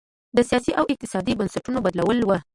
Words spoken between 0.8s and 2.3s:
اقتصادي بنسټونو بدلول و.